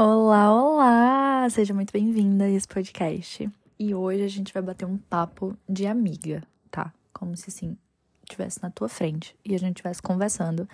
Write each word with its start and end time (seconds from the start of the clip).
Olá, 0.00 0.54
olá! 0.54 1.50
Seja 1.50 1.74
muito 1.74 1.92
bem-vinda 1.92 2.44
a 2.44 2.48
esse 2.48 2.68
podcast. 2.68 3.50
E 3.76 3.92
hoje 3.92 4.22
a 4.22 4.28
gente 4.28 4.54
vai 4.54 4.62
bater 4.62 4.84
um 4.84 4.96
papo 4.96 5.58
de 5.68 5.88
amiga, 5.88 6.44
tá? 6.70 6.94
Como 7.12 7.36
se 7.36 7.46
assim, 7.48 7.76
estivesse 8.22 8.62
na 8.62 8.70
tua 8.70 8.88
frente 8.88 9.34
e 9.44 9.56
a 9.56 9.58
gente 9.58 9.78
estivesse 9.78 10.00
conversando 10.00 10.68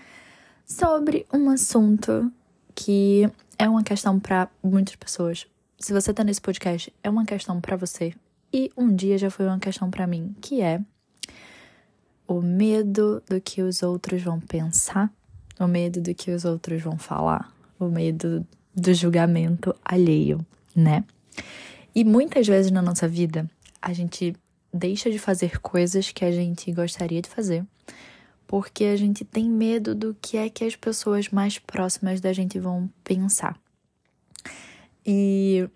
sobre 0.67 1.27
um 1.33 1.49
assunto 1.49 2.31
que 2.75 3.27
é 3.59 3.67
uma 3.67 3.83
questão 3.83 4.21
para 4.21 4.47
muitas 4.63 4.95
pessoas. 4.95 5.47
Se 5.79 5.95
você 5.95 6.13
tá 6.13 6.23
nesse 6.23 6.43
podcast, 6.43 6.93
é 7.03 7.09
uma 7.09 7.25
questão 7.25 7.63
para 7.63 7.79
você 7.79 8.13
e 8.53 8.71
um 8.77 8.95
dia 8.95 9.17
já 9.17 9.31
foi 9.31 9.47
uma 9.47 9.59
questão 9.59 9.91
para 9.91 10.07
mim, 10.07 10.37
que 10.43 10.61
é 10.61 10.83
o 12.29 12.43
medo 12.43 13.23
do 13.27 13.41
que 13.41 13.63
os 13.63 13.83
outros 13.83 14.23
vão 14.23 14.39
pensar, 14.39 15.11
o 15.59 15.67
medo 15.67 16.03
do 16.03 16.15
que 16.15 16.31
os 16.31 16.45
outros 16.45 16.83
vão 16.83 16.99
falar, 16.99 17.51
o 17.81 17.87
medo 17.87 18.47
do 18.75 18.93
julgamento 18.93 19.75
alheio, 19.85 20.45
né? 20.75 21.05
E 21.95 22.05
muitas 22.05 22.47
vezes 22.47 22.71
na 22.71 22.83
nossa 22.83 23.07
vida, 23.07 23.49
a 23.81 23.93
gente 23.93 24.35
deixa 24.73 25.11
de 25.11 25.19
fazer 25.19 25.61
coisas 25.61 26.11
que 26.11 26.25
a 26.25 26.33
gente 26.33 26.73
gostaria 26.73 27.23
de 27.23 27.29
fazer, 27.29 27.65
porque 28.47 28.85
a 28.85 28.97
gente 28.97 29.25
tem 29.25 29.49
medo 29.49 29.95
do 29.95 30.17
que 30.21 30.37
é 30.37 30.49
que 30.49 30.65
as 30.65 30.75
pessoas 30.75 31.29
mais 31.29 31.59
próximas 31.59 32.21
da 32.21 32.33
gente 32.33 32.59
vão 32.59 32.91
pensar. 33.05 33.57
E 35.07 35.69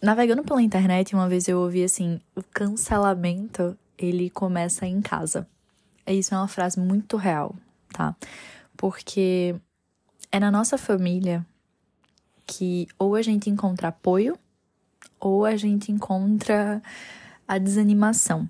navegando 0.00 0.42
pela 0.42 0.62
internet, 0.62 1.14
uma 1.14 1.28
vez 1.28 1.48
eu 1.48 1.58
ouvi 1.58 1.84
assim, 1.84 2.20
o 2.34 2.42
cancelamento, 2.42 3.76
ele 3.98 4.30
começa 4.30 4.86
em 4.86 5.02
casa. 5.02 5.46
Isso 6.06 6.34
é 6.34 6.38
uma 6.38 6.48
frase 6.48 6.78
muito 6.78 7.16
real, 7.16 7.54
tá? 7.92 8.16
Porque 8.76 9.54
é 10.30 10.38
na 10.38 10.50
nossa 10.50 10.78
família 10.78 11.44
que 12.46 12.86
ou 12.98 13.14
a 13.14 13.22
gente 13.22 13.50
encontra 13.50 13.88
apoio 13.88 14.38
ou 15.20 15.44
a 15.44 15.56
gente 15.56 15.90
encontra 15.90 16.82
a 17.46 17.58
desanimação. 17.58 18.48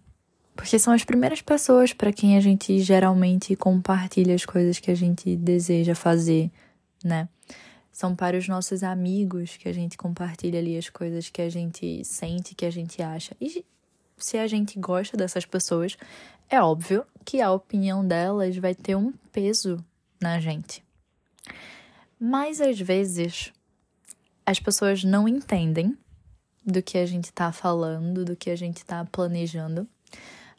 Porque 0.55 0.79
são 0.79 0.93
as 0.93 1.05
primeiras 1.05 1.43
pessoas 1.43 1.93
para 1.93 2.13
quem 2.13 2.37
a 2.37 2.41
gente 2.41 2.79
geralmente 2.81 3.55
compartilha 3.55 4.35
as 4.35 4.45
coisas 4.45 4.79
que 4.79 4.91
a 4.91 4.95
gente 4.95 5.37
deseja 5.37 5.95
fazer, 5.95 6.51
né? 7.05 7.29
São 7.93 8.15
para 8.17 8.37
os 8.37 8.49
nossos 8.49 8.83
amigos 8.83 9.57
que 9.57 9.69
a 9.69 9.73
gente 9.73 9.97
compartilha 9.97 10.59
ali 10.59 10.77
as 10.77 10.89
coisas 10.89 11.29
que 11.29 11.43
a 11.43 11.49
gente 11.49 12.05
sente, 12.05 12.55
que 12.55 12.65
a 12.65 12.71
gente 12.71 13.03
acha. 13.03 13.37
E 13.41 13.65
se 14.17 14.39
a 14.39 14.47
gente 14.47 14.79
gosta 14.79 15.17
dessas 15.17 15.45
pessoas, 15.45 15.97
é 16.49 16.61
óbvio 16.61 17.05
que 17.25 17.41
a 17.41 17.53
opinião 17.53 18.07
delas 18.07 18.57
vai 18.57 18.75
ter 18.75 18.97
um 18.97 19.13
peso 19.33 19.83
na 20.21 20.41
gente. 20.41 20.83
Mas 22.19 22.61
às 22.61 22.81
vezes 22.81 23.53
as 24.47 24.61
pessoas 24.61 25.03
não 25.03 25.27
entendem 25.27 25.99
do 26.65 26.81
que 26.81 26.97
a 26.97 27.05
gente 27.05 27.25
está 27.25 27.51
falando, 27.51 28.25
do 28.25 28.37
que 28.37 28.49
a 28.49 28.57
gente 28.57 28.79
está 28.79 29.05
planejando. 29.05 29.89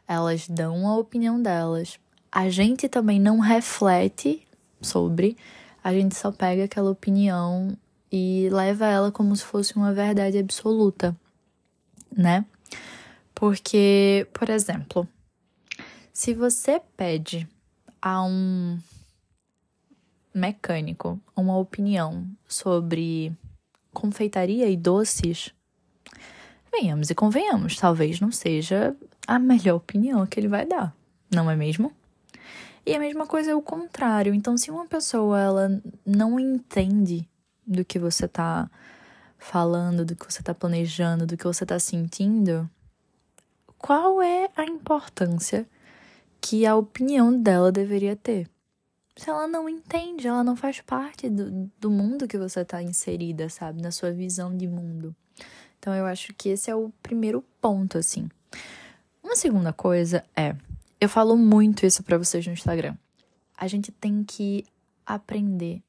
Elas 0.05 0.47
dão 0.47 0.87
a 0.87 0.97
opinião 0.97 1.41
delas. 1.41 1.97
A 2.29 2.49
gente 2.49 2.89
também 2.89 3.19
não 3.19 3.39
reflete 3.39 4.45
sobre, 4.81 5.37
a 5.83 5.93
gente 5.93 6.15
só 6.15 6.31
pega 6.31 6.65
aquela 6.65 6.91
opinião 6.91 7.75
e 8.11 8.49
leva 8.51 8.85
ela 8.85 9.11
como 9.11 9.35
se 9.35 9.43
fosse 9.43 9.75
uma 9.75 9.93
verdade 9.93 10.37
absoluta, 10.37 11.15
né? 12.15 12.45
Porque, 13.33 14.27
por 14.33 14.49
exemplo, 14.49 15.07
se 16.11 16.33
você 16.33 16.81
pede 16.95 17.47
a 18.01 18.23
um 18.23 18.77
mecânico 20.33 21.19
uma 21.35 21.57
opinião 21.57 22.27
sobre 22.47 23.35
confeitaria 23.97 24.69
e 24.69 24.77
doces, 24.77 25.51
venhamos 26.71 27.09
e 27.09 27.15
convenhamos, 27.15 27.75
talvez 27.77 28.19
não 28.19 28.31
seja 28.31 28.95
a 29.25 29.39
melhor 29.39 29.77
opinião 29.77 30.23
que 30.27 30.39
ele 30.39 30.47
vai 30.47 30.67
dar, 30.67 30.95
não 31.33 31.49
é 31.49 31.55
mesmo? 31.55 31.91
E 32.85 32.93
a 32.95 32.99
mesma 32.99 33.25
coisa 33.25 33.51
é 33.51 33.55
o 33.55 33.61
contrário. 33.61 34.35
Então, 34.35 34.55
se 34.55 34.69
uma 34.69 34.85
pessoa 34.85 35.41
ela 35.41 35.81
não 36.05 36.39
entende 36.39 37.27
do 37.65 37.83
que 37.83 37.97
você 37.97 38.25
está 38.25 38.69
falando, 39.37 40.05
do 40.05 40.15
que 40.15 40.31
você 40.31 40.41
está 40.41 40.53
planejando, 40.53 41.25
do 41.25 41.35
que 41.35 41.43
você 41.43 41.63
está 41.63 41.79
sentindo, 41.79 42.69
qual 43.79 44.21
é 44.21 44.49
a 44.55 44.63
importância 44.63 45.67
que 46.39 46.67
a 46.67 46.75
opinião 46.75 47.41
dela 47.41 47.71
deveria 47.71 48.15
ter. 48.15 48.47
Se 49.17 49.29
ela 49.29 49.47
não 49.47 49.67
entende, 49.67 50.27
ela 50.27 50.43
não 50.43 50.55
faz 50.55 50.79
parte 50.79 51.27
do, 51.29 51.69
do 51.79 51.89
mundo 51.89 52.27
que 52.27 52.37
você 52.37 52.61
está 52.61 52.81
inserida, 52.81 53.49
sabe? 53.49 53.81
Na 53.81 53.91
sua 53.91 54.11
visão 54.11 54.55
de 54.55 54.67
mundo. 54.67 55.15
Então 55.79 55.93
eu 55.93 56.05
acho 56.05 56.33
que 56.33 56.49
esse 56.49 56.69
é 56.69 56.75
o 56.75 56.91
primeiro 57.01 57.43
ponto, 57.59 57.97
assim. 57.97 58.29
Uma 59.23 59.35
segunda 59.35 59.73
coisa 59.73 60.23
é, 60.35 60.55
eu 61.01 61.09
falo 61.09 61.35
muito 61.35 61.85
isso 61.85 62.03
para 62.03 62.17
vocês 62.17 62.45
no 62.45 62.53
Instagram. 62.53 62.95
A 63.57 63.67
gente 63.67 63.91
tem 63.91 64.23
que 64.23 64.65
aprender 65.05 65.81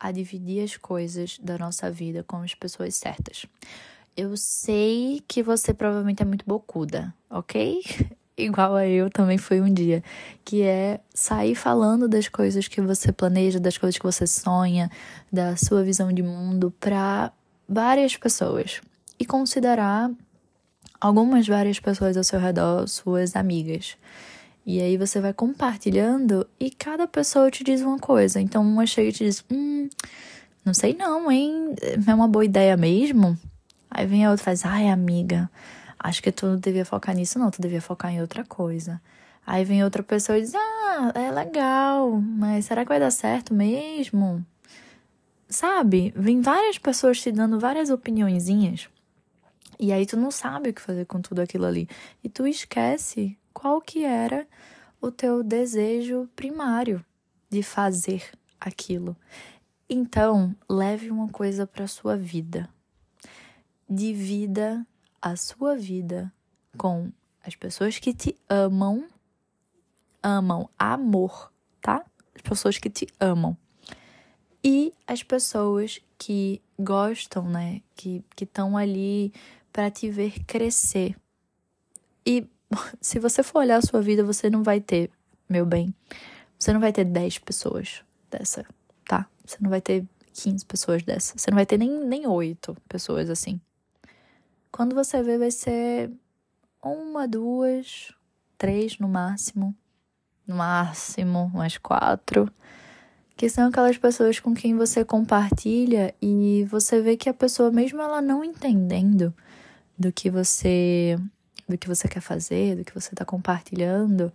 a 0.00 0.10
dividir 0.10 0.62
as 0.62 0.76
coisas 0.76 1.38
da 1.38 1.58
nossa 1.58 1.90
vida 1.90 2.22
com 2.22 2.38
as 2.38 2.54
pessoas 2.54 2.94
certas. 2.94 3.46
Eu 4.16 4.36
sei 4.36 5.22
que 5.26 5.42
você 5.42 5.74
provavelmente 5.74 6.22
é 6.22 6.26
muito 6.26 6.44
bocuda, 6.46 7.14
ok? 7.28 7.82
Igual 8.36 8.74
a 8.74 8.86
eu 8.86 9.10
também 9.10 9.38
foi 9.38 9.60
um 9.60 9.72
dia, 9.72 10.02
que 10.44 10.62
é 10.62 11.00
sair 11.14 11.54
falando 11.54 12.08
das 12.08 12.28
coisas 12.28 12.68
que 12.68 12.80
você 12.80 13.12
planeja, 13.12 13.60
das 13.60 13.78
coisas 13.78 13.98
que 13.98 14.04
você 14.04 14.26
sonha, 14.26 14.90
da 15.32 15.56
sua 15.56 15.82
visão 15.82 16.12
de 16.12 16.22
mundo 16.22 16.72
para 16.80 17.32
várias 17.68 18.16
pessoas 18.16 18.80
e 19.18 19.24
considerar 19.24 20.10
algumas 21.00 21.46
várias 21.46 21.78
pessoas 21.78 22.16
ao 22.16 22.24
seu 22.24 22.40
redor 22.40 22.88
suas 22.88 23.36
amigas. 23.36 23.96
E 24.66 24.80
aí 24.80 24.96
você 24.96 25.20
vai 25.20 25.32
compartilhando 25.32 26.46
e 26.58 26.70
cada 26.70 27.06
pessoa 27.06 27.50
te 27.50 27.62
diz 27.62 27.82
uma 27.82 27.98
coisa. 27.98 28.40
Então 28.40 28.62
uma 28.62 28.86
chega 28.86 29.10
e 29.10 29.12
te 29.12 29.24
diz: 29.24 29.44
"Hum, 29.50 29.88
não 30.64 30.72
sei 30.72 30.94
não, 30.94 31.30
hein? 31.30 31.74
É 32.06 32.14
uma 32.14 32.26
boa 32.26 32.44
ideia 32.44 32.76
mesmo?" 32.76 33.38
Aí 33.90 34.06
vem 34.06 34.24
a 34.24 34.30
outra 34.30 34.42
e 34.42 34.44
faz: 34.44 34.64
"Ai, 34.64 34.88
amiga, 34.88 35.50
acho 36.04 36.22
que 36.22 36.30
tu 36.30 36.46
não 36.46 36.56
devia 36.58 36.84
focar 36.84 37.14
nisso, 37.16 37.38
não, 37.38 37.50
tu 37.50 37.62
devia 37.62 37.80
focar 37.80 38.12
em 38.12 38.20
outra 38.20 38.44
coisa. 38.44 39.00
Aí 39.46 39.64
vem 39.64 39.82
outra 39.82 40.02
pessoa 40.02 40.36
e 40.36 40.42
diz: 40.42 40.54
Ah, 40.54 41.12
é 41.14 41.30
legal, 41.30 42.20
mas 42.20 42.66
será 42.66 42.82
que 42.82 42.90
vai 42.90 43.00
dar 43.00 43.10
certo 43.10 43.54
mesmo? 43.54 44.44
Sabe? 45.48 46.12
Vem 46.14 46.42
várias 46.42 46.78
pessoas 46.78 47.20
te 47.20 47.32
dando 47.32 47.58
várias 47.58 47.88
opiniõezinhas. 47.88 48.88
E 49.80 49.92
aí 49.92 50.04
tu 50.04 50.16
não 50.16 50.30
sabe 50.30 50.70
o 50.70 50.74
que 50.74 50.80
fazer 50.80 51.06
com 51.06 51.20
tudo 51.20 51.40
aquilo 51.40 51.64
ali. 51.64 51.88
E 52.22 52.28
tu 52.28 52.46
esquece 52.46 53.38
qual 53.52 53.80
que 53.80 54.04
era 54.04 54.46
o 55.00 55.10
teu 55.10 55.42
desejo 55.42 56.28
primário 56.36 57.04
de 57.48 57.62
fazer 57.62 58.30
aquilo. 58.60 59.16
Então, 59.88 60.54
leve 60.68 61.10
uma 61.10 61.28
coisa 61.28 61.66
para 61.66 61.86
sua 61.86 62.16
vida. 62.16 62.68
Divida 63.88 64.86
a 65.24 65.36
sua 65.36 65.74
vida 65.74 66.30
com 66.76 67.10
as 67.42 67.56
pessoas 67.56 67.98
que 67.98 68.12
te 68.12 68.36
amam, 68.46 69.08
amam 70.22 70.68
amor, 70.78 71.50
tá? 71.80 72.04
As 72.34 72.42
pessoas 72.42 72.76
que 72.76 72.90
te 72.90 73.06
amam. 73.18 73.56
E 74.62 74.92
as 75.06 75.22
pessoas 75.22 75.98
que 76.18 76.60
gostam, 76.78 77.48
né? 77.48 77.80
Que 77.96 78.22
estão 78.38 78.76
ali 78.76 79.32
para 79.72 79.90
te 79.90 80.10
ver 80.10 80.44
crescer. 80.44 81.16
E 82.26 82.46
se 83.00 83.18
você 83.18 83.42
for 83.42 83.60
olhar 83.60 83.78
a 83.78 83.82
sua 83.82 84.02
vida, 84.02 84.22
você 84.22 84.50
não 84.50 84.62
vai 84.62 84.78
ter, 84.78 85.10
meu 85.48 85.64
bem, 85.64 85.94
você 86.58 86.70
não 86.70 86.80
vai 86.80 86.92
ter 86.92 87.04
10 87.04 87.38
pessoas 87.38 88.04
dessa, 88.30 88.66
tá? 89.06 89.26
Você 89.46 89.56
não 89.58 89.70
vai 89.70 89.80
ter 89.80 90.04
15 90.34 90.66
pessoas 90.66 91.02
dessa. 91.02 91.32
Você 91.38 91.50
não 91.50 91.56
vai 91.56 91.64
ter 91.64 91.78
nem, 91.78 91.90
nem 92.04 92.26
8 92.26 92.76
pessoas 92.86 93.30
assim. 93.30 93.58
Quando 94.74 94.92
você 94.92 95.22
vê, 95.22 95.38
vai 95.38 95.52
ser 95.52 96.10
uma, 96.82 97.28
duas, 97.28 98.12
três 98.58 98.98
no 98.98 99.06
máximo. 99.06 99.72
No 100.44 100.56
máximo, 100.56 101.48
umas 101.54 101.78
quatro. 101.78 102.50
Que 103.36 103.48
são 103.48 103.68
aquelas 103.68 103.96
pessoas 103.96 104.40
com 104.40 104.52
quem 104.52 104.74
você 104.74 105.04
compartilha 105.04 106.12
e 106.20 106.66
você 106.68 107.00
vê 107.00 107.16
que 107.16 107.28
a 107.28 107.32
pessoa, 107.32 107.70
mesmo 107.70 108.02
ela 108.02 108.20
não 108.20 108.42
entendendo 108.42 109.32
do 109.96 110.10
que 110.10 110.28
você 110.28 111.16
do 111.68 111.78
que 111.78 111.86
você 111.86 112.08
quer 112.08 112.20
fazer, 112.20 112.74
do 112.74 112.84
que 112.84 112.92
você 112.92 113.14
está 113.14 113.24
compartilhando, 113.24 114.32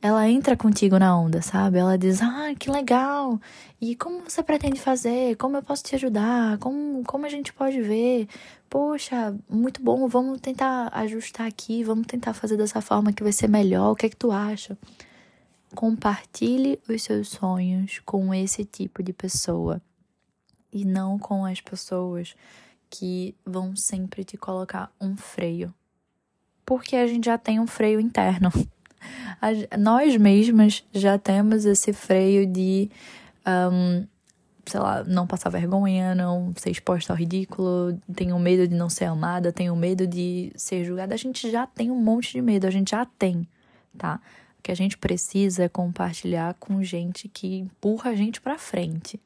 ela 0.00 0.28
entra 0.28 0.56
contigo 0.56 0.98
na 0.98 1.18
onda, 1.18 1.42
sabe? 1.42 1.78
Ela 1.78 1.96
diz: 1.98 2.20
Ah, 2.22 2.54
que 2.58 2.70
legal! 2.70 3.40
E 3.80 3.96
como 3.96 4.20
você 4.20 4.42
pretende 4.42 4.80
fazer? 4.80 5.36
Como 5.36 5.56
eu 5.56 5.62
posso 5.62 5.82
te 5.84 5.94
ajudar? 5.96 6.58
Como, 6.58 7.02
como 7.04 7.26
a 7.26 7.28
gente 7.28 7.52
pode 7.52 7.80
ver? 7.82 8.28
Poxa, 8.70 9.36
muito 9.48 9.82
bom, 9.82 10.06
vamos 10.08 10.40
tentar 10.40 10.88
ajustar 10.92 11.46
aqui, 11.46 11.82
vamos 11.84 12.06
tentar 12.06 12.34
fazer 12.34 12.56
dessa 12.56 12.80
forma 12.80 13.12
que 13.12 13.22
vai 13.22 13.32
ser 13.32 13.48
melhor. 13.48 13.92
O 13.92 13.96
que 13.96 14.06
é 14.06 14.08
que 14.08 14.16
tu 14.16 14.30
acha? 14.30 14.76
Compartilhe 15.74 16.80
os 16.88 17.02
seus 17.02 17.28
sonhos 17.28 18.00
com 18.04 18.32
esse 18.34 18.64
tipo 18.64 19.02
de 19.02 19.12
pessoa. 19.12 19.80
e 20.72 20.84
não 20.84 21.18
com 21.18 21.44
as 21.44 21.60
pessoas 21.60 22.34
que 22.90 23.34
vão 23.44 23.74
sempre 23.74 24.24
te 24.24 24.36
colocar 24.36 24.92
um 25.00 25.16
freio. 25.16 25.74
Porque 26.64 26.96
a 26.96 27.06
gente 27.06 27.26
já 27.26 27.38
tem 27.38 27.58
um 27.60 27.66
freio 27.66 28.00
interno. 28.00 28.50
Nós 29.78 30.16
mesmas 30.16 30.84
já 30.92 31.18
temos 31.18 31.64
esse 31.64 31.92
freio 31.92 32.46
de, 32.46 32.90
um, 33.46 34.06
sei 34.64 34.80
lá, 34.80 35.04
não 35.04 35.26
passar 35.26 35.50
vergonha, 35.50 36.14
não 36.14 36.52
ser 36.56 36.70
exposta 36.70 37.12
ao 37.12 37.16
ridículo, 37.16 37.98
tenho 38.14 38.38
medo 38.38 38.66
de 38.66 38.74
não 38.74 38.88
ser 38.88 39.04
amada, 39.04 39.52
tenho 39.52 39.74
medo 39.76 40.06
de 40.06 40.52
ser 40.56 40.84
julgada. 40.84 41.14
A 41.14 41.18
gente 41.18 41.50
já 41.50 41.66
tem 41.66 41.90
um 41.90 42.00
monte 42.00 42.32
de 42.32 42.42
medo, 42.42 42.66
a 42.66 42.70
gente 42.70 42.90
já 42.90 43.04
tem, 43.04 43.46
tá? 43.96 44.20
O 44.58 44.62
que 44.62 44.72
a 44.72 44.76
gente 44.76 44.98
precisa 44.98 45.64
é 45.64 45.68
compartilhar 45.68 46.54
com 46.54 46.82
gente 46.82 47.28
que 47.28 47.58
empurra 47.58 48.10
a 48.10 48.16
gente 48.16 48.40
para 48.40 48.58
frente. 48.58 49.20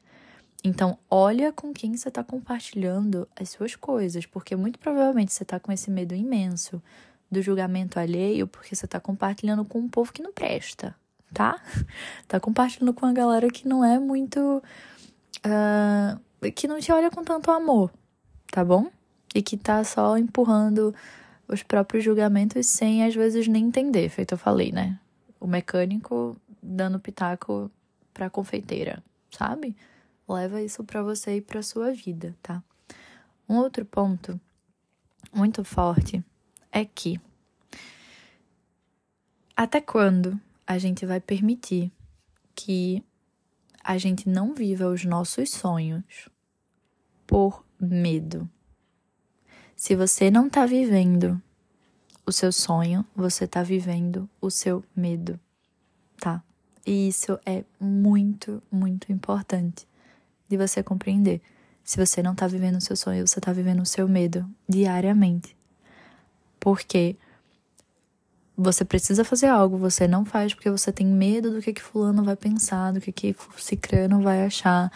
Então, 0.63 0.97
olha 1.09 1.51
com 1.51 1.73
quem 1.73 1.97
você 1.97 2.09
está 2.09 2.23
compartilhando 2.23 3.27
as 3.35 3.49
suas 3.49 3.75
coisas, 3.75 4.27
porque 4.27 4.55
muito 4.55 4.77
provavelmente 4.77 5.33
você 5.33 5.41
está 5.41 5.59
com 5.59 5.71
esse 5.71 5.89
medo 5.89 6.13
imenso 6.13 6.81
do 7.31 7.41
julgamento 7.41 7.97
alheio, 7.97 8.45
porque 8.45 8.75
você 8.75 8.85
está 8.85 8.99
compartilhando 8.99 9.63
com 9.63 9.79
um 9.79 9.87
povo 9.87 10.11
que 10.11 10.21
não 10.21 10.33
presta, 10.33 10.93
tá? 11.33 11.59
Tá 12.27 12.39
compartilhando 12.39 12.93
com 12.93 13.05
uma 13.05 13.13
galera 13.13 13.47
que 13.49 13.67
não 13.67 13.83
é 13.83 13.97
muito. 13.97 14.61
Uh, 15.45 16.51
que 16.51 16.67
não 16.67 16.79
te 16.79 16.91
olha 16.91 17.09
com 17.09 17.23
tanto 17.23 17.51
amor, 17.51 17.91
tá 18.51 18.65
bom? 18.65 18.89
E 19.33 19.41
que 19.41 19.55
tá 19.57 19.83
só 19.83 20.17
empurrando 20.17 20.93
os 21.47 21.63
próprios 21.63 22.03
julgamentos 22.03 22.65
sem 22.67 23.05
às 23.05 23.13
vezes 23.13 23.47
nem 23.47 23.65
entender, 23.65 24.09
feito 24.09 24.33
eu 24.33 24.37
falei, 24.37 24.71
né? 24.71 24.99
O 25.39 25.47
mecânico 25.47 26.37
dando 26.61 26.99
pitaco 26.99 27.71
pra 28.13 28.29
confeiteira, 28.29 29.03
sabe? 29.29 29.75
Leva 30.27 30.61
isso 30.61 30.83
para 30.83 31.01
você 31.01 31.37
e 31.37 31.41
para 31.41 31.61
sua 31.61 31.91
vida, 31.91 32.35
tá? 32.41 32.63
Um 33.47 33.57
outro 33.57 33.85
ponto 33.85 34.39
muito 35.33 35.63
forte 35.63 36.23
é 36.71 36.85
que 36.85 37.19
até 39.55 39.81
quando 39.81 40.39
a 40.65 40.77
gente 40.77 41.05
vai 41.05 41.19
permitir 41.19 41.91
que 42.55 43.03
a 43.83 43.97
gente 43.97 44.29
não 44.29 44.53
viva 44.53 44.87
os 44.87 45.03
nossos 45.03 45.51
sonhos 45.51 46.29
por 47.27 47.65
medo? 47.79 48.49
Se 49.75 49.95
você 49.95 50.31
não 50.31 50.49
tá 50.49 50.65
vivendo 50.65 51.41
o 52.25 52.31
seu 52.31 52.51
sonho, 52.51 53.05
você 53.15 53.47
tá 53.47 53.63
vivendo 53.63 54.29
o 54.39 54.49
seu 54.49 54.83
medo, 54.95 55.39
tá? 56.19 56.43
E 56.85 57.07
isso 57.07 57.39
é 57.45 57.63
muito, 57.79 58.61
muito 58.71 59.11
importante 59.11 59.87
de 60.47 60.57
você 60.57 60.81
compreender. 60.81 61.41
Se 61.83 61.97
você 61.97 62.21
não 62.21 62.35
tá 62.35 62.47
vivendo 62.47 62.77
o 62.77 62.81
seu 62.81 62.95
sonho, 62.95 63.27
você 63.27 63.39
tá 63.41 63.51
vivendo 63.51 63.81
o 63.81 63.85
seu 63.85 64.07
medo 64.07 64.47
diariamente. 64.67 65.55
Porque 66.61 67.17
você 68.55 68.85
precisa 68.85 69.25
fazer 69.25 69.47
algo, 69.47 69.77
você 69.77 70.07
não 70.07 70.23
faz 70.23 70.53
porque 70.53 70.69
você 70.69 70.91
tem 70.91 71.07
medo 71.07 71.51
do 71.51 71.61
que 71.61 71.73
que 71.73 71.81
fulano 71.81 72.23
vai 72.23 72.35
pensar, 72.35 72.93
do 72.93 73.01
que 73.01 73.11
que 73.11 73.35
cicrano 73.57 74.21
vai 74.21 74.45
achar, 74.45 74.91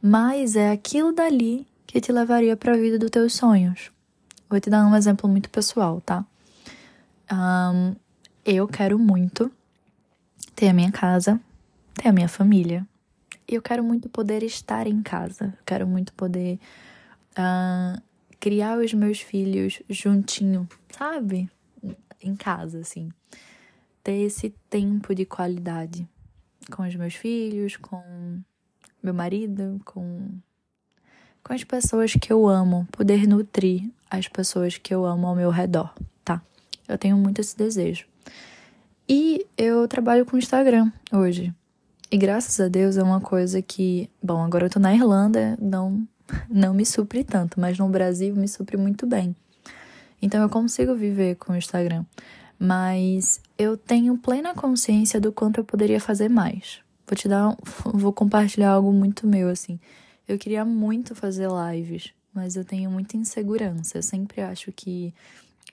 mas 0.00 0.54
é 0.54 0.70
aquilo 0.70 1.12
dali 1.12 1.66
que 1.86 2.00
te 2.00 2.12
levaria 2.12 2.56
para 2.56 2.74
a 2.74 2.76
vida 2.76 2.98
dos 2.98 3.10
teus 3.10 3.32
sonhos. 3.32 3.90
Vou 4.50 4.60
te 4.60 4.68
dar 4.68 4.86
um 4.86 4.94
exemplo 4.94 5.28
muito 5.28 5.48
pessoal, 5.48 6.00
tá? 6.02 6.24
Um, 7.32 7.96
eu 8.44 8.68
quero 8.68 8.98
muito 8.98 9.50
ter 10.54 10.68
a 10.68 10.72
minha 10.74 10.92
casa, 10.92 11.40
ter 11.94 12.08
a 12.08 12.12
minha 12.12 12.28
família, 12.28 12.86
e 13.48 13.54
eu 13.54 13.62
quero 13.62 13.82
muito 13.82 14.08
poder 14.08 14.42
estar 14.42 14.86
em 14.86 15.02
casa. 15.02 15.46
Eu 15.46 15.64
quero 15.64 15.86
muito 15.86 16.12
poder 16.12 16.58
uh, 17.38 18.02
criar 18.40 18.78
os 18.78 18.92
meus 18.92 19.20
filhos 19.20 19.82
juntinho, 19.88 20.68
sabe? 20.90 21.50
Em 22.22 22.34
casa, 22.34 22.80
assim. 22.80 23.10
Ter 24.02 24.22
esse 24.22 24.50
tempo 24.70 25.14
de 25.14 25.24
qualidade 25.24 26.08
com 26.70 26.82
os 26.82 26.94
meus 26.94 27.14
filhos, 27.14 27.76
com 27.76 28.02
meu 29.02 29.14
marido, 29.14 29.80
com, 29.84 30.28
com 31.42 31.52
as 31.52 31.64
pessoas 31.64 32.14
que 32.14 32.32
eu 32.32 32.46
amo. 32.46 32.86
Poder 32.90 33.26
nutrir 33.26 33.90
as 34.10 34.28
pessoas 34.28 34.78
que 34.78 34.94
eu 34.94 35.04
amo 35.04 35.26
ao 35.26 35.34
meu 35.34 35.50
redor, 35.50 35.94
tá? 36.24 36.42
Eu 36.88 36.98
tenho 36.98 37.16
muito 37.16 37.40
esse 37.40 37.56
desejo. 37.56 38.06
E 39.08 39.46
eu 39.56 39.86
trabalho 39.86 40.26
com 40.26 40.36
Instagram 40.36 40.90
hoje. 41.12 41.54
E 42.10 42.16
graças 42.16 42.60
a 42.60 42.68
Deus 42.68 42.96
é 42.96 43.02
uma 43.02 43.20
coisa 43.20 43.60
que, 43.60 44.08
bom, 44.22 44.42
agora 44.42 44.66
eu 44.66 44.70
tô 44.70 44.78
na 44.78 44.94
Irlanda, 44.94 45.56
não 45.60 46.06
não 46.48 46.74
me 46.74 46.84
supre 46.84 47.24
tanto, 47.24 47.60
mas 47.60 47.78
no 47.78 47.88
Brasil 47.88 48.34
me 48.34 48.48
supre 48.48 48.76
muito 48.76 49.06
bem. 49.06 49.34
Então 50.20 50.42
eu 50.42 50.48
consigo 50.48 50.94
viver 50.94 51.36
com 51.36 51.52
o 51.52 51.56
Instagram, 51.56 52.04
mas 52.58 53.40
eu 53.58 53.76
tenho 53.76 54.16
plena 54.16 54.54
consciência 54.54 55.20
do 55.20 55.32
quanto 55.32 55.58
eu 55.58 55.64
poderia 55.64 56.00
fazer 56.00 56.28
mais. 56.28 56.80
Vou 57.06 57.16
te 57.16 57.28
dar, 57.28 57.48
um, 57.48 57.56
vou 57.94 58.12
compartilhar 58.12 58.70
algo 58.72 58.92
muito 58.92 59.26
meu 59.26 59.48
assim. 59.48 59.78
Eu 60.26 60.38
queria 60.38 60.64
muito 60.64 61.14
fazer 61.14 61.48
lives, 61.48 62.12
mas 62.34 62.56
eu 62.56 62.64
tenho 62.64 62.90
muita 62.90 63.16
insegurança. 63.16 63.98
Eu 63.98 64.02
sempre 64.02 64.40
acho 64.40 64.72
que 64.72 65.14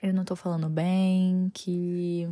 eu 0.02 0.14
não 0.14 0.24
tô 0.24 0.36
falando 0.36 0.68
bem, 0.68 1.50
que 1.52 2.28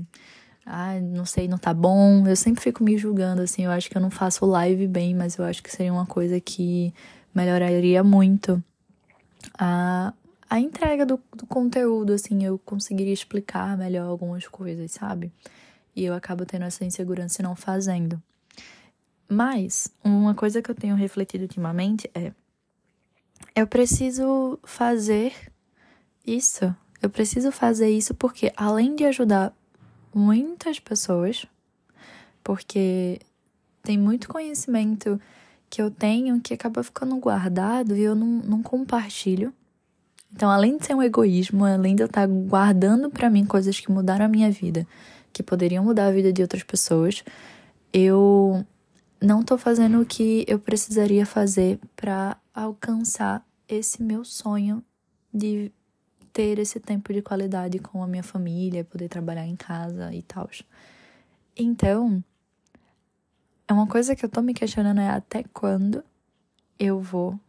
ah, 0.65 1.01
não 1.01 1.25
sei, 1.25 1.49
não 1.49 1.59
tá 1.59 1.75
bom. 1.75 2.27
Eu 2.27 2.37
sempre 2.37 2.63
fico 2.63 2.85
me 2.85 2.97
julgando, 2.97 3.43
assim. 3.43 3.65
Eu 3.65 3.71
acho 3.71 3.91
que 3.91 3.97
eu 3.97 4.03
não 4.03 4.11
faço 4.11 4.47
live 4.47 4.87
bem, 4.87 5.15
mas 5.15 5.37
eu 5.37 5.45
acho 5.45 5.63
que 5.63 5.71
seria 5.71 5.93
uma 5.93 6.07
coisa 6.07 6.39
que 6.41 6.95
melhoraria 7.35 8.03
muito 8.03 8.63
a, 9.59 10.13
a 10.49 10.61
entrega 10.61 11.07
do, 11.07 11.21
do 11.35 11.47
conteúdo, 11.47 12.13
assim. 12.13 12.45
Eu 12.45 12.59
conseguiria 12.59 13.13
explicar 13.13 13.77
melhor 13.77 14.09
algumas 14.09 14.47
coisas, 14.47 14.91
sabe? 14.93 15.33
E 15.95 16.05
eu 16.05 16.15
acabo 16.15 16.45
tendo 16.45 16.65
essa 16.65 16.85
insegurança 16.85 17.41
e 17.41 17.45
não 17.45 17.55
fazendo. 17.55 18.23
Mas, 19.29 19.91
uma 20.05 20.35
coisa 20.35 20.61
que 20.61 20.71
eu 20.71 20.75
tenho 20.75 20.95
refletido 20.95 21.45
ultimamente 21.45 22.11
é: 22.15 22.33
eu 23.55 23.67
preciso 23.67 24.59
fazer 24.63 25.35
isso. 26.27 26.75
Eu 27.01 27.11
preciso 27.11 27.51
fazer 27.51 27.91
isso 27.91 28.15
porque, 28.15 28.53
além 28.57 28.95
de 28.95 29.05
ajudar 29.05 29.53
muitas 30.15 30.79
pessoas, 30.79 31.47
porque 32.45 33.21
tem 33.83 33.99
muito 33.99 34.29
conhecimento 34.29 35.21
que 35.73 35.81
eu 35.81 35.91
tenho 35.91 36.39
que 36.39 36.53
acaba 36.53 36.83
ficando 36.83 37.17
guardado 37.17 37.97
e 37.97 38.03
eu 38.03 38.15
não, 38.15 38.27
não 38.27 38.63
compartilho. 38.63 39.55
Então, 40.31 40.51
além 40.51 40.77
de 40.77 40.85
ser 40.85 40.95
um 40.95 41.03
egoísmo, 41.03 41.65
além 41.65 41.97
de 41.97 42.03
eu 42.03 42.07
estar 42.07 42.27
guardando 42.27 43.09
para 43.09 43.31
mim 43.31 43.47
coisas 43.47 43.81
que 43.81 43.91
mudaram 43.91 44.27
a 44.27 44.29
minha 44.29 44.51
vida, 44.51 44.87
que 45.33 45.43
poderiam 45.43 45.83
mudar 45.83 46.09
a 46.09 46.13
vida 46.13 46.31
de 46.31 46.43
outras 46.43 46.63
pessoas, 46.63 47.25
eu 47.91 48.63
não 49.19 49.43
tô 49.43 49.57
fazendo 49.57 50.03
o 50.03 50.05
que 50.05 50.45
eu 50.47 50.59
precisaria 50.59 51.25
fazer 51.25 51.81
para 51.97 52.37
alcançar 52.53 53.43
esse 53.67 54.03
meu 54.03 54.27
sonho 54.27 54.85
de 55.33 55.73
ter 56.35 56.59
esse 56.59 56.81
tempo 56.81 57.15
de 57.15 57.23
qualidade 57.23 57.79
com 57.79 58.03
a 58.03 58.07
minha 58.07 58.23
família, 58.23 58.85
poder 58.85 59.09
trabalhar 59.09 59.47
em 59.47 59.57
casa 59.57 60.13
e 60.13 60.21
tal. 60.21 60.51
Então, 61.57 62.23
é 63.73 63.75
uma 63.75 63.87
coisa 63.87 64.15
que 64.15 64.23
eu 64.23 64.29
tô 64.29 64.43
me 64.43 64.53
questionando 64.53 65.01
é 65.01 65.09
até 65.09 65.43
quando 65.45 66.05
eu 66.79 67.01
vou 67.01 67.41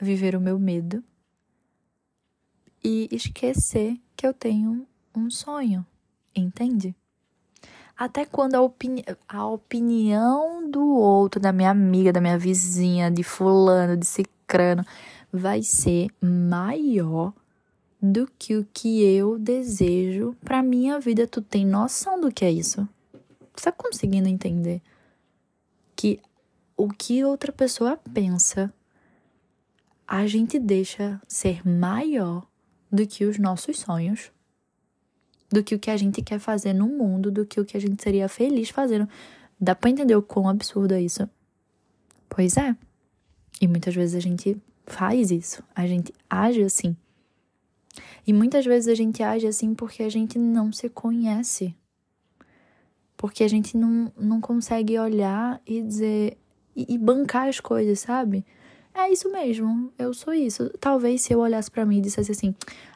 viver 0.00 0.34
o 0.34 0.40
meu 0.40 0.58
medo 0.58 1.04
e 2.82 3.08
esquecer 3.12 3.96
que 4.16 4.26
eu 4.26 4.34
tenho 4.34 4.84
um 5.16 5.30
sonho, 5.30 5.86
entende? 6.34 6.96
Até 7.96 8.24
quando 8.24 8.56
a, 8.56 8.60
opini 8.60 9.04
a 9.28 9.46
opinião 9.46 10.68
do 10.68 10.84
outro, 10.84 11.40
da 11.40 11.52
minha 11.52 11.70
amiga, 11.70 12.12
da 12.12 12.20
minha 12.20 12.36
vizinha, 12.36 13.08
de 13.08 13.22
fulano, 13.22 13.96
de 13.96 14.04
cicrano, 14.04 14.84
vai 15.32 15.62
ser 15.62 16.08
maior 16.20 17.32
do 18.02 18.28
que 18.36 18.56
o 18.56 18.66
que 18.74 19.00
eu 19.04 19.38
desejo 19.38 20.34
para 20.42 20.60
minha 20.60 20.98
vida. 20.98 21.24
Tu 21.24 21.40
tem 21.40 21.64
noção 21.64 22.20
do 22.20 22.32
que 22.32 22.44
é 22.44 22.50
isso? 22.50 22.88
Você 23.54 23.70
tá 23.70 23.72
conseguindo 23.72 24.28
entender 24.28 24.82
que 26.02 26.20
o 26.76 26.88
que 26.88 27.22
outra 27.22 27.52
pessoa 27.52 27.96
pensa 28.12 28.74
a 30.04 30.26
gente 30.26 30.58
deixa 30.58 31.20
ser 31.28 31.64
maior 31.64 32.44
do 32.90 33.06
que 33.06 33.24
os 33.24 33.38
nossos 33.38 33.78
sonhos, 33.78 34.32
do 35.48 35.62
que 35.62 35.76
o 35.76 35.78
que 35.78 35.92
a 35.92 35.96
gente 35.96 36.20
quer 36.20 36.40
fazer 36.40 36.72
no 36.72 36.88
mundo, 36.88 37.30
do 37.30 37.46
que 37.46 37.60
o 37.60 37.64
que 37.64 37.76
a 37.76 37.80
gente 37.80 38.02
seria 38.02 38.28
feliz 38.28 38.68
fazendo. 38.68 39.08
Dá 39.60 39.76
pra 39.76 39.90
entender 39.90 40.16
o 40.16 40.22
quão 40.22 40.48
absurdo 40.48 40.92
é 40.92 41.00
isso? 41.00 41.30
Pois 42.28 42.56
é. 42.56 42.76
E 43.60 43.68
muitas 43.68 43.94
vezes 43.94 44.16
a 44.16 44.20
gente 44.20 44.60
faz 44.84 45.30
isso, 45.30 45.62
a 45.72 45.86
gente 45.86 46.12
age 46.28 46.64
assim. 46.64 46.96
E 48.26 48.32
muitas 48.32 48.66
vezes 48.66 48.88
a 48.88 48.94
gente 48.96 49.22
age 49.22 49.46
assim 49.46 49.72
porque 49.72 50.02
a 50.02 50.08
gente 50.08 50.36
não 50.36 50.72
se 50.72 50.88
conhece. 50.88 51.76
Porque 53.22 53.44
a 53.44 53.48
gente 53.48 53.76
não, 53.76 54.10
não 54.18 54.40
consegue 54.40 54.98
olhar 54.98 55.62
e 55.64 55.80
dizer. 55.80 56.36
E, 56.74 56.94
e 56.94 56.98
bancar 56.98 57.48
as 57.48 57.60
coisas, 57.60 58.00
sabe? 58.00 58.44
é 58.94 59.10
isso 59.10 59.30
mesmo, 59.30 59.92
eu 59.96 60.12
sou 60.12 60.34
isso. 60.34 60.68
Talvez 60.80 61.22
se 61.22 61.32
eu 61.32 61.38
olhasse 61.38 61.70
para 61.70 61.86
mim 61.86 61.98
e 61.98 62.00
dissesse 62.00 62.32
assim, 62.32 62.52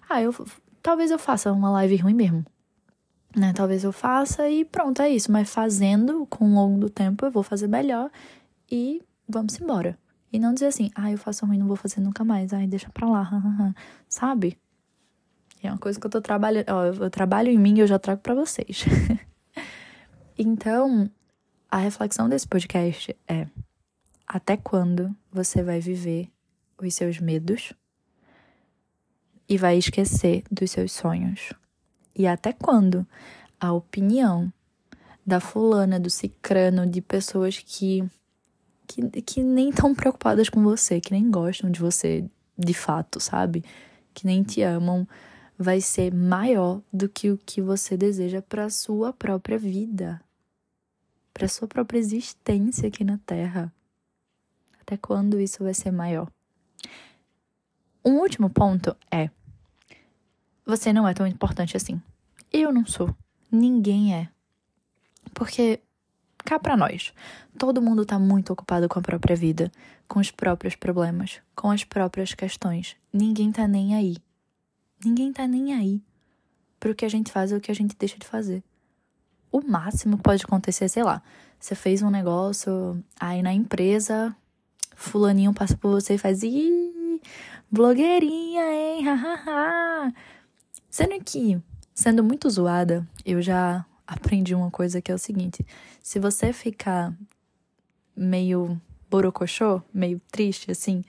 ah, 0.08 0.20
eu 0.20 0.34
talvez 0.82 1.12
eu 1.12 1.18
faça 1.18 1.52
uma 1.52 1.70
live 1.70 1.96
ruim 1.96 2.14
mesmo. 2.14 2.44
Né? 3.36 3.52
Talvez 3.54 3.84
eu 3.84 3.92
faça 3.92 4.48
e 4.48 4.64
pronto, 4.64 5.00
é 5.00 5.08
isso. 5.08 5.30
Mas 5.30 5.48
fazendo 5.48 6.26
com 6.26 6.50
o 6.50 6.54
longo 6.54 6.80
do 6.80 6.90
tempo, 6.90 7.24
eu 7.24 7.30
vou 7.30 7.44
fazer 7.44 7.68
melhor 7.68 8.10
e 8.68 9.00
vamos 9.28 9.60
embora. 9.60 9.96
E 10.32 10.40
não 10.40 10.52
dizer 10.52 10.66
assim, 10.66 10.90
ah, 10.96 11.10
eu 11.10 11.18
faço 11.18 11.46
ruim, 11.46 11.58
não 11.58 11.68
vou 11.68 11.76
fazer 11.76 12.00
nunca 12.00 12.24
mais. 12.24 12.52
Ai, 12.52 12.66
deixa 12.66 12.90
pra 12.90 13.08
lá, 13.08 13.74
sabe? 14.08 14.58
É 15.62 15.70
uma 15.70 15.78
coisa 15.78 16.00
que 16.00 16.06
eu 16.06 16.10
tô 16.10 16.20
trabalhando. 16.20 16.66
Ó, 16.68 16.84
eu 17.04 17.10
trabalho 17.10 17.48
em 17.48 17.58
mim 17.58 17.76
e 17.76 17.80
eu 17.80 17.86
já 17.86 17.98
trago 17.98 18.20
para 18.20 18.34
vocês. 18.34 18.84
então, 20.38 21.10
a 21.70 21.78
reflexão 21.78 22.28
desse 22.28 22.46
podcast 22.46 23.16
é: 23.26 23.46
até 24.26 24.56
quando 24.56 25.14
você 25.32 25.62
vai 25.62 25.80
viver 25.80 26.28
os 26.78 26.94
seus 26.94 27.18
medos 27.18 27.72
e 29.48 29.56
vai 29.56 29.78
esquecer 29.78 30.44
dos 30.50 30.70
seus 30.70 30.92
sonhos? 30.92 31.52
E 32.14 32.26
até 32.26 32.52
quando 32.52 33.06
a 33.60 33.72
opinião 33.72 34.52
da 35.26 35.40
fulana, 35.40 35.98
do 35.98 36.10
cicrano, 36.10 36.86
de 36.86 37.00
pessoas 37.00 37.58
que, 37.58 38.08
que, 38.86 39.22
que 39.22 39.42
nem 39.42 39.70
estão 39.70 39.94
preocupadas 39.94 40.48
com 40.48 40.62
você, 40.62 41.00
que 41.00 41.12
nem 41.12 41.30
gostam 41.30 41.70
de 41.70 41.80
você 41.80 42.24
de 42.56 42.72
fato, 42.72 43.20
sabe? 43.20 43.64
Que 44.14 44.26
nem 44.26 44.42
te 44.42 44.62
amam, 44.62 45.06
vai 45.58 45.80
ser 45.80 46.14
maior 46.14 46.80
do 46.92 47.08
que 47.08 47.30
o 47.30 47.38
que 47.38 47.60
você 47.60 47.96
deseja 47.96 48.40
para 48.42 48.70
sua 48.70 49.12
própria 49.12 49.58
vida, 49.58 50.20
para 51.36 51.48
sua 51.48 51.68
própria 51.68 51.98
existência 51.98 52.88
aqui 52.88 53.04
na 53.04 53.18
Terra. 53.18 53.70
Até 54.80 54.96
quando 54.96 55.38
isso 55.38 55.62
vai 55.62 55.74
ser 55.74 55.90
maior? 55.90 56.32
Um 58.02 58.14
último 58.20 58.48
ponto 58.48 58.96
é: 59.10 59.28
você 60.64 60.94
não 60.94 61.06
é 61.06 61.12
tão 61.12 61.26
importante 61.26 61.76
assim. 61.76 62.00
Eu 62.50 62.72
não 62.72 62.86
sou. 62.86 63.14
Ninguém 63.52 64.14
é. 64.14 64.30
Porque 65.34 65.80
cá 66.38 66.58
para 66.58 66.74
nós, 66.74 67.12
todo 67.58 67.82
mundo 67.82 68.06
tá 68.06 68.18
muito 68.18 68.54
ocupado 68.54 68.88
com 68.88 68.98
a 68.98 69.02
própria 69.02 69.36
vida, 69.36 69.70
com 70.08 70.18
os 70.18 70.30
próprios 70.30 70.74
problemas, 70.74 71.42
com 71.54 71.70
as 71.70 71.84
próprias 71.84 72.32
questões. 72.32 72.96
Ninguém 73.12 73.52
tá 73.52 73.68
nem 73.68 73.94
aí. 73.94 74.16
Ninguém 75.04 75.34
tá 75.34 75.46
nem 75.46 75.74
aí 75.74 76.00
pro 76.80 76.94
que 76.94 77.04
a 77.04 77.10
gente 77.10 77.30
faz 77.30 77.52
ou 77.52 77.58
o 77.58 77.60
que 77.60 77.70
a 77.70 77.74
gente 77.74 77.94
deixa 77.94 78.18
de 78.18 78.26
fazer. 78.26 78.64
O 79.56 79.66
máximo 79.66 80.18
pode 80.18 80.44
acontecer, 80.44 80.86
sei 80.86 81.02
lá, 81.02 81.22
você 81.58 81.74
fez 81.74 82.02
um 82.02 82.10
negócio, 82.10 83.02
aí 83.18 83.42
na 83.42 83.54
empresa 83.54 84.36
fulaninho 84.94 85.54
passa 85.54 85.74
por 85.74 85.92
você 85.92 86.16
e 86.16 86.18
faz, 86.18 86.42
ih, 86.42 87.22
blogueirinha, 87.70 88.62
hein. 88.70 89.04
Sendo 90.90 91.18
que, 91.24 91.58
sendo 91.94 92.22
muito 92.22 92.50
zoada, 92.50 93.08
eu 93.24 93.40
já 93.40 93.82
aprendi 94.06 94.54
uma 94.54 94.70
coisa 94.70 95.00
que 95.00 95.10
é 95.10 95.14
o 95.14 95.18
seguinte: 95.18 95.64
se 96.02 96.18
você 96.18 96.52
ficar 96.52 97.14
meio 98.14 98.78
borocochô, 99.08 99.80
meio 99.90 100.20
triste, 100.30 100.70
assim, 100.70 101.02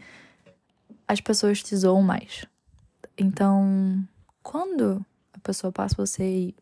as 1.05 1.19
pessoas 1.19 1.61
te 1.61 1.75
zoam 1.75 2.01
mais. 2.01 2.45
Então, 3.17 4.01
quando 4.41 5.05
a 5.33 5.39
pessoa 5.39 5.69
passa 5.69 5.95
você 5.97 6.23
e. 6.23 6.55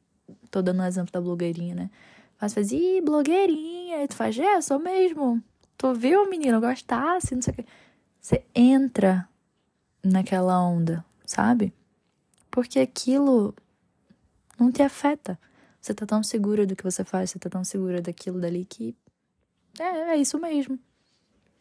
Tô 0.50 0.62
dando 0.62 0.82
um 0.82 0.86
exemplo 0.86 1.12
da 1.12 1.22
blogueirinha, 1.22 1.75
né? 1.75 1.91
Mas 2.39 2.53
faz, 2.53 2.72
ih, 2.72 3.01
blogueirinha. 3.01 4.03
E 4.03 4.08
tu 4.08 4.15
faz, 4.15 4.38
é, 4.38 4.62
sou 4.62 4.79
mesmo. 4.79 5.41
Tu 5.77 5.94
viu, 5.94 6.29
menino? 6.29 6.60
Gostasse, 6.62 7.36
não 7.36 7.41
sei 7.41 7.53
o 7.53 7.55
quê. 7.58 7.65
Você 8.20 8.44
entra 8.55 9.27
naquela 10.03 10.62
onda, 10.62 11.05
sabe? 11.25 11.74
Porque 12.50 12.79
aquilo 12.79 13.53
não 14.60 14.72
te 14.72 14.82
afeta. 14.82 15.39
Você 15.79 15.94
tá 15.94 16.05
tão 16.05 16.24
segura 16.24 16.65
do 16.65 16.75
que 16.75 16.84
você 16.84 17.03
faz, 17.03 17.29
você 17.29 17.39
tá 17.39 17.50
tão 17.50 17.63
segura 17.63 18.01
daquilo 18.01 18.39
dali 18.39 18.65
que 18.65 18.96
é, 19.79 20.13
é 20.13 20.17
isso 20.17 20.39
mesmo. 20.39 20.79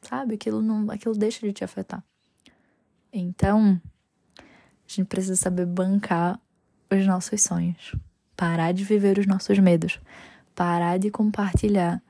Sabe? 0.02 0.34
Aquilo 0.34 0.62
não, 0.62 0.90
aquilo 0.90 1.14
deixa 1.14 1.46
de 1.46 1.52
te 1.52 1.64
afetar. 1.64 2.02
Então, 3.12 3.80
a 4.38 4.42
gente 4.86 5.06
precisa 5.06 5.36
saber 5.36 5.66
bancar 5.66 6.40
os 6.90 7.06
nossos 7.06 7.42
sonhos, 7.42 7.94
parar 8.36 8.72
de 8.72 8.84
viver 8.84 9.18
os 9.18 9.26
nossos 9.26 9.58
medos, 9.58 10.00
parar 10.54 10.98
de 10.98 11.10
compartilhar 11.10 12.02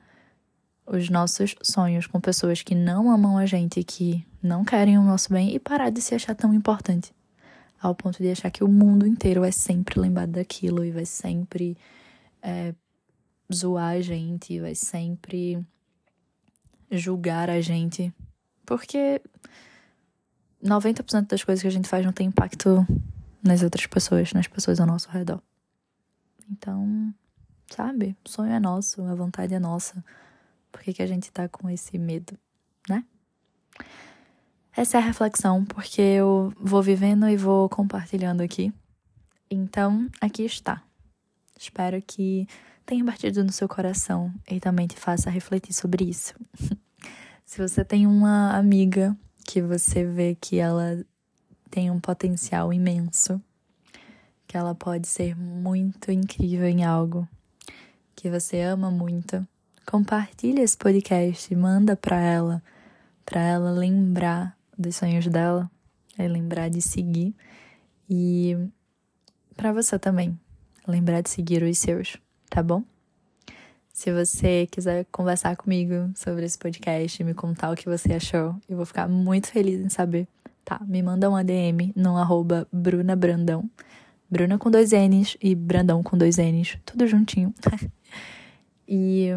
os 0.87 1.09
nossos 1.09 1.55
sonhos 1.63 2.07
com 2.07 2.21
pessoas 2.21 2.63
que 2.63 2.75
não 2.75 3.11
amam 3.11 3.39
a 3.39 3.47
gente, 3.47 3.83
que 3.83 4.27
não 4.43 4.65
querem 4.65 4.99
o 4.99 5.03
nosso 5.03 5.33
bem 5.33 5.55
e 5.55 5.59
parar 5.59 5.91
de 5.91 6.01
se 6.03 6.15
achar 6.15 6.35
tão 6.35 6.53
importante. 6.53 7.15
Ao 7.81 7.95
ponto 7.95 8.23
de 8.23 8.31
achar 8.31 8.51
que 8.51 8.65
o 8.65 8.69
mundo 8.69 9.07
inteiro 9.07 9.41
vai 9.41 9.53
sempre 9.53 10.01
lembrar 10.01 10.27
daquilo 10.27 10.85
e 10.85 10.91
vai 10.91 11.05
sempre 11.05 11.77
é, 12.43 12.75
zoar 13.53 13.93
a 13.93 14.01
gente, 14.01 14.61
vai 14.61 14.75
sempre 14.75 15.65
julgar 16.91 17.51
a 17.51 17.61
gente. 17.61 18.13
Porque 18.65 19.21
90% 20.63 21.29
das 21.29 21.45
coisas 21.45 21.63
que 21.63 21.69
a 21.69 21.71
gente 21.71 21.89
faz 21.89 22.05
não 22.05 22.13
tem 22.13 22.29
impacto 22.29 22.87
nas 23.43 23.63
outras 23.63 23.87
pessoas, 23.87 24.33
nas 24.33 24.47
pessoas 24.47 24.81
ao 24.81 24.87
nosso 24.87 25.11
redor. 25.11 25.43
Então, 26.55 27.13
sabe? 27.69 28.17
O 28.25 28.29
sonho 28.29 28.53
é 28.53 28.61
nosso, 28.61 29.03
a 29.03 29.15
vontade 29.15 29.53
é 29.53 29.59
nossa. 29.59 30.05
Por 30.71 30.83
que, 30.83 30.93
que 30.93 31.03
a 31.03 31.07
gente 31.07 31.31
tá 31.33 31.49
com 31.49 31.69
esse 31.69 31.99
medo, 31.99 32.39
né? 32.89 33.05
Essa 34.77 34.99
é 34.99 35.01
a 35.01 35.05
reflexão, 35.05 35.65
porque 35.65 36.01
eu 36.01 36.53
vou 36.57 36.83
vivendo 36.83 37.29
e 37.29 37.37
vou 37.37 37.69
compartilhando 37.69 38.41
aqui. 38.41 38.73
Então, 39.51 40.09
aqui 40.21 40.45
está. 40.45 40.83
Espero 41.59 42.01
que 42.01 42.47
tenha 42.87 43.05
batido 43.05 43.45
no 43.45 43.53
seu 43.53 43.69
coração 43.69 44.33
e 44.49 44.61
também 44.61 44.87
te 44.87 44.97
faça 44.97 45.31
refletir 45.31 45.73
sobre 45.73 46.05
isso. 46.05 46.35
Se 47.45 47.61
você 47.61 47.85
tem 47.85 48.07
uma 48.07 48.57
amiga 48.57 49.17
que 49.45 49.61
você 49.61 50.05
vê 50.05 50.37
que 50.41 50.59
ela 50.59 51.05
tem 51.71 51.91
um 51.91 52.01
potencial 52.01 52.73
imenso, 52.73 53.41
que 54.55 54.59
ela 54.59 54.73
pode 54.73 55.09
ser 55.09 55.35
muito 55.37 56.13
incrível 56.13 56.69
em 56.69 56.85
algo, 56.85 57.27
que 58.15 58.31
você 58.31 58.61
ama 58.61 58.89
muito, 58.89 59.45
compartilha 59.85 60.63
esse 60.63 60.77
podcast, 60.77 61.53
manda 61.57 61.97
para 61.97 62.21
ela, 62.21 62.63
para 63.27 63.41
ela 63.41 63.73
lembrar 63.73 64.57
dos 64.79 64.95
sonhos 64.95 65.27
dela, 65.27 65.69
é 66.17 66.29
lembrar 66.29 66.71
de 66.71 66.81
seguir 66.81 67.35
e 68.09 68.57
para 69.57 69.73
você 69.73 69.99
também 69.99 70.39
lembrar 70.87 71.21
de 71.21 71.31
seguir 71.31 71.65
os 71.65 71.77
seus, 71.77 72.17
tá 72.49 72.63
bom? 72.63 72.85
Se 73.93 74.13
você 74.13 74.69
quiser 74.71 75.05
conversar 75.11 75.57
comigo 75.57 76.13
sobre 76.15 76.45
esse 76.45 76.57
podcast 76.57 77.25
me 77.25 77.35
contar 77.35 77.73
o 77.73 77.77
que 77.77 77.89
você 77.89 78.13
achou, 78.13 78.55
eu 78.69 78.77
vou 78.77 78.87
ficar 78.87 79.09
muito 79.09 79.49
feliz 79.49 79.81
em 79.81 79.89
saber. 79.89 80.29
Tá, 80.65 80.81
me 80.87 81.03
manda 81.03 81.29
um 81.29 81.35
ADM 81.35 81.93
no 81.97 82.17
arroba 82.17 82.69
Bruna 82.73 83.17
Brandão. 83.17 83.69
Bruna 84.31 84.59
com 84.59 84.71
dois 84.71 84.91
N's 84.93 85.37
e 85.41 85.55
Brandão 85.55 86.03
com 86.03 86.17
dois 86.17 86.37
N's, 86.39 86.79
tudo 86.85 87.07
juntinho. 87.07 87.55
e 88.89 89.29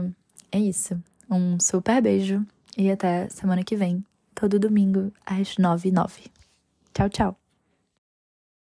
é 0.51 0.60
isso. 0.60 1.01
Um 1.29 1.60
super 1.60 2.01
beijo 2.01 2.46
e 2.77 2.91
até 2.91 3.27
semana 3.29 3.63
que 3.63 3.75
vem, 3.75 4.03
todo 4.34 4.60
domingo 4.60 5.12
às 5.25 5.58
nove 5.58 5.89
e 5.89 5.91
nove. 5.91 6.24
Tchau, 6.94 7.10
tchau. 7.10 7.47